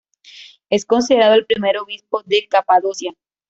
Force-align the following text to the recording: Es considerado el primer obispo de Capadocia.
Es 0.71 0.83
considerado 0.85 1.35
el 1.35 1.45
primer 1.45 1.77
obispo 1.77 2.23
de 2.23 2.47
Capadocia. 2.49 3.13